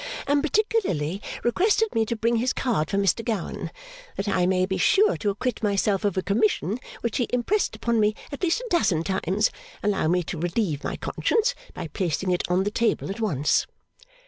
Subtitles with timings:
[0.25, 3.69] and particularly requested me to bring his card for Mr Gowan.
[4.15, 7.99] That I may be sure to acquit myself of a commission which he impressed upon
[7.99, 9.51] me at least a dozen times,
[9.83, 13.67] allow me to relieve my conscience by placing it on the table at once.